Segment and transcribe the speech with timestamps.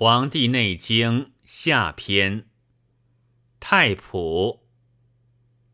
[0.00, 2.46] 黄帝内经下篇，
[3.58, 4.60] 太仆，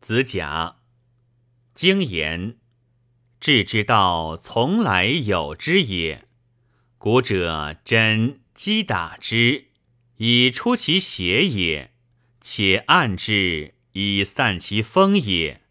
[0.01, 0.77] 子甲，
[1.75, 2.57] 经言，
[3.39, 6.27] 治之道从来有之也。
[6.97, 9.67] 古者针击打之，
[10.17, 11.91] 以出其邪也；
[12.41, 15.61] 且按之，以散其风也。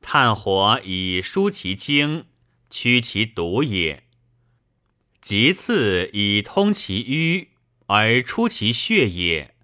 [0.00, 2.24] 炭火以疏其经，
[2.68, 4.02] 驱其毒也。
[5.22, 7.50] 其次以通其瘀。
[7.88, 9.54] 而出其血也，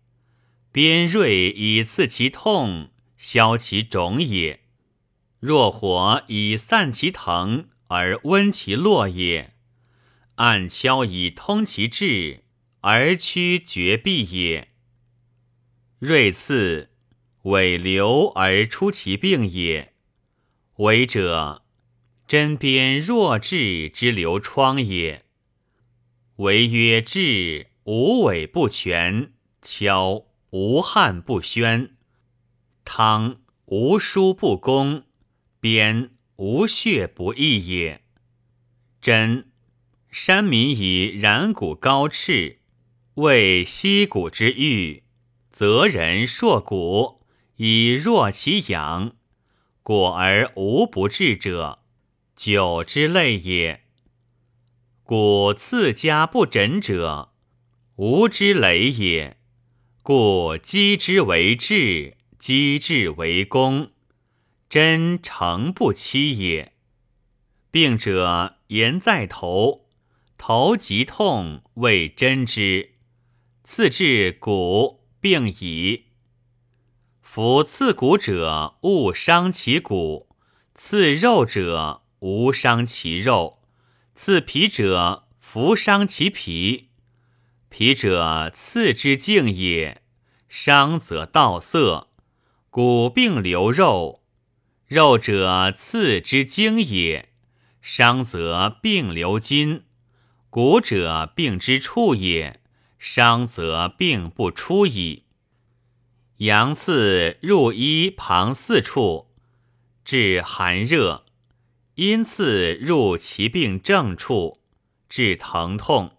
[0.73, 2.89] 边锐以刺其痛，
[3.19, 4.61] 消其肿也；
[5.41, 9.51] 若火以散其疼，而温其络也；
[10.37, 12.45] 暗敲以通其志，
[12.81, 14.69] 而驱绝壁也。
[15.99, 16.89] 锐刺，
[17.43, 19.93] 尾流而出其病也。
[20.77, 21.63] 为者，
[22.27, 25.27] 针砭弱质之流疮也。
[26.37, 27.74] 为曰治。
[27.85, 31.95] 无尾不全，敲无汗不宣，
[32.83, 35.05] 汤无疏不攻，
[35.61, 38.03] 边无血不溢也。
[39.03, 39.51] 真
[40.11, 42.61] 山民以然骨高赤，
[43.17, 45.03] 为息骨之欲；
[45.51, 47.21] 则人硕骨
[47.57, 49.15] 以弱其阳，
[49.83, 51.81] 果而无不治者，
[52.35, 53.83] 久之类也。
[55.03, 57.34] 故次家不诊者。
[57.97, 59.37] 无之累也，
[60.03, 63.93] 故积之为智，积治为功，
[64.69, 66.73] 真诚不欺也。
[67.71, 69.87] 病者言在头，
[70.37, 72.95] 头疾痛谓真之，
[73.63, 76.07] 次至骨，病矣。
[77.23, 80.27] 夫刺骨者，勿伤其骨；
[80.75, 83.61] 刺肉者，无伤其肉；
[84.17, 86.89] 刺皮者，弗伤其皮。
[87.77, 90.01] 皮者刺之静也，
[90.49, 92.07] 伤则道色；
[92.71, 94.23] 骨病流肉，
[94.87, 97.31] 肉者刺之精也，
[97.83, 99.81] 伤则病流筋；
[100.51, 102.61] 骨者病之处也，
[103.01, 105.25] 伤则病不出矣。
[106.37, 109.27] 阳刺入衣旁四处，
[110.05, 111.25] 治寒热；
[111.97, 114.61] 阴刺入其病正处，
[115.09, 116.14] 治疼痛。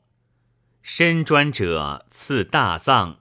[0.88, 3.20] 身专者刺大脏，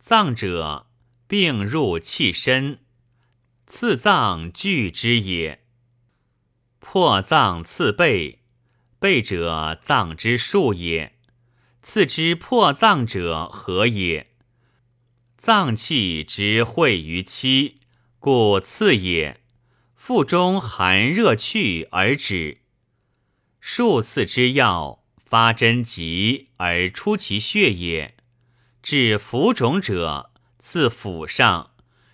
[0.00, 0.88] 脏者
[1.28, 2.80] 病入气身，
[3.68, 5.64] 刺脏聚之也。
[6.80, 8.40] 破脏刺背，
[8.98, 11.20] 背者脏之数也。
[11.82, 14.32] 刺之破脏者何也？
[15.38, 17.78] 脏气之会于期，
[18.18, 19.40] 故刺也。
[19.94, 22.62] 腹中寒热去而止。
[23.60, 25.01] 数次之药。
[25.32, 28.16] 发针急而出其血也，
[28.82, 31.70] 治浮肿者刺腹上，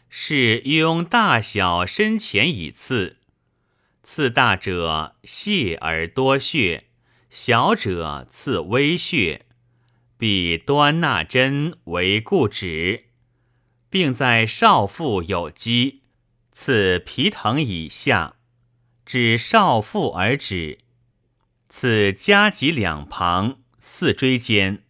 [0.09, 3.17] 是用大小深浅以刺。
[4.05, 6.85] 刺大者细而多血，
[7.29, 9.47] 小者刺微血，
[10.17, 13.07] 必端纳针为固止。
[13.91, 16.03] 并在少腹有积，
[16.53, 18.37] 刺皮疼以下，
[19.05, 20.79] 至少腹而止。
[21.69, 24.85] 刺夹脊两旁、四椎间，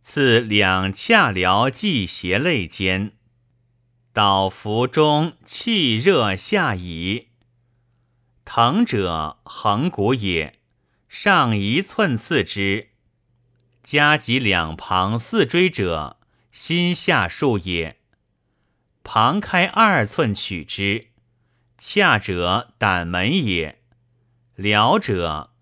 [0.00, 3.12] 刺两髂髎际胁肋间，
[4.14, 7.28] 导腹中气热下移。
[8.46, 10.54] 疼者横骨也，
[11.06, 12.88] 上一寸刺之。
[13.82, 16.18] 夹脊两旁、四椎者，
[16.50, 17.98] 心下数也，
[19.04, 21.08] 旁开二寸取之。
[21.78, 23.82] 髂者胆门也，
[24.56, 25.52] 髎者。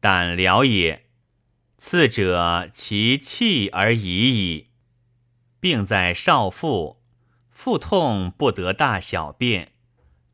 [0.00, 1.06] 胆疗也，
[1.76, 4.68] 次者其气而已矣。
[5.60, 7.02] 病在少腹，
[7.50, 9.72] 腹痛不得大小便，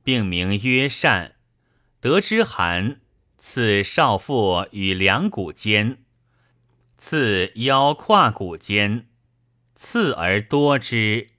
[0.02, 1.32] 病名曰疝，
[2.00, 3.00] 得之寒，
[3.38, 6.04] 刺少腹与两骨间，
[6.98, 9.06] 刺腰胯骨间，
[9.74, 11.30] 刺而多之，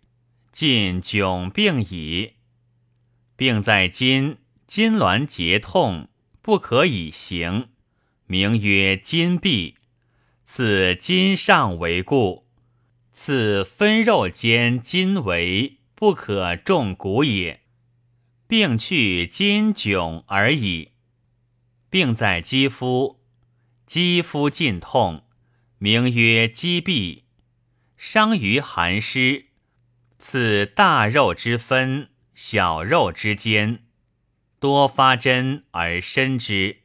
[0.52, 2.34] 尽窘病矣。
[3.36, 6.10] 病在筋，筋挛结痛，
[6.42, 7.70] 不可以行。
[8.28, 9.76] 名曰筋闭，
[10.44, 12.48] 此筋上为固，
[13.14, 17.62] 此分肉间筋为不可重骨也。
[18.48, 20.92] 病去筋窘而已。
[21.90, 23.20] 病在肌肤，
[23.86, 25.24] 肌肤尽痛，
[25.78, 27.26] 名曰肌闭，
[27.96, 29.46] 伤于寒湿，
[30.18, 33.84] 此大肉之分，小肉之间，
[34.60, 36.85] 多发针而深之。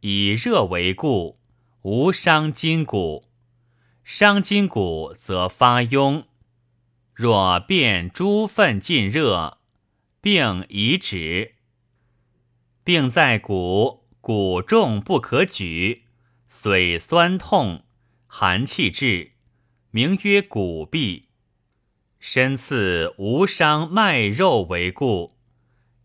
[0.00, 1.38] 以热为故，
[1.82, 3.24] 无伤筋骨。
[4.02, 6.24] 伤筋骨则发痈。
[7.14, 9.58] 若变诸粪尽热，
[10.20, 11.54] 病已止。
[12.82, 16.04] 病在骨，骨重不可举，
[16.50, 17.84] 髓酸痛，
[18.26, 19.32] 寒气至，
[19.90, 21.24] 名曰骨痹。
[22.18, 25.36] 身次无伤脉肉为故，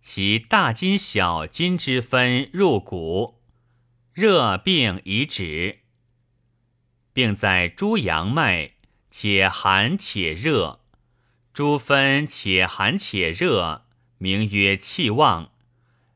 [0.01, 3.41] 其大筋小筋之分入骨，
[4.15, 5.79] 热病已止。
[7.11, 8.71] 病在诸阳脉，
[9.11, 10.79] 且寒且热，
[11.51, 13.83] 诸分且寒且热，
[14.17, 15.51] 名曰气旺。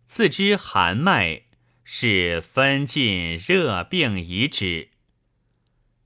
[0.06, 1.42] 次之寒脉，
[1.84, 4.92] 是分尽热病已止。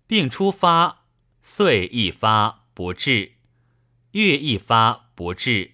[0.07, 1.05] 病初发，
[1.43, 3.33] 岁一发不治，
[4.13, 5.73] 月一发不治，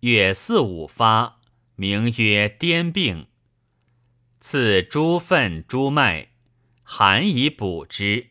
[0.00, 1.40] 月四五发，
[1.76, 3.28] 名曰癫病。
[4.40, 6.28] 次诸分诸脉，
[6.82, 8.28] 寒以补之，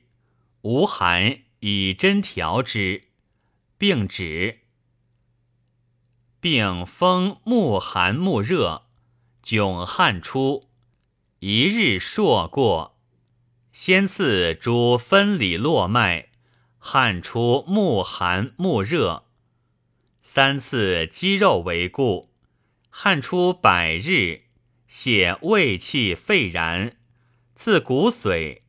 [0.62, 3.10] 无寒以针调之，
[3.78, 4.60] 病止。
[6.40, 8.84] 病风目寒目热。
[9.44, 10.68] 迥汗出，
[11.40, 12.98] 一日朔过，
[13.72, 16.32] 先次诸分里络脉，
[16.78, 19.28] 汗出目寒目热，
[20.20, 22.34] 三次肌肉为故，
[22.90, 24.47] 汗出百日，
[24.88, 26.98] 泄胃气肺然，
[27.56, 28.62] 次骨髓，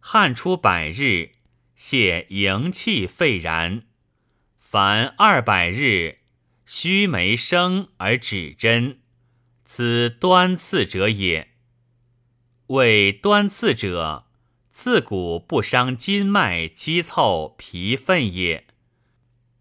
[0.00, 1.32] 汗出百日，
[1.74, 3.84] 泄营气肺然，
[4.60, 6.18] 凡二百日，
[6.66, 9.00] 须眉生而指针。
[9.64, 11.52] 此端刺者也。
[12.66, 14.26] 谓端刺者，
[14.70, 18.64] 刺骨不伤筋脉肌凑皮分也；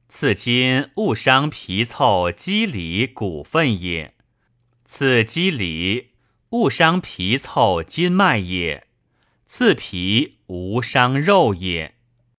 [0.09, 4.13] 刺筋勿伤皮凑肌里骨分也；
[4.93, 6.09] 刺肌里
[6.49, 8.87] 勿伤皮凑筋脉也；
[9.45, 11.95] 刺皮无伤肉也。